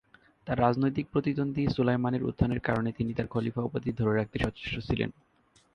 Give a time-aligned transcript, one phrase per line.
[0.47, 5.09] তার রাজনৈতিক প্রতিদ্বন্দ্বী সুলাইমানের উত্থানের কারণে তিনি তার খলিফা উপাধি ধরে রাখতে সচেষ্ট ছিলেন।